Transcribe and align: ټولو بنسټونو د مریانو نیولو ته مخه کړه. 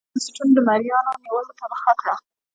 ټولو 0.03 0.11
بنسټونو 0.13 0.51
د 0.55 0.59
مریانو 0.67 1.19
نیولو 1.23 1.51
ته 1.59 1.65
مخه 1.71 1.91
کړه. 1.99 2.15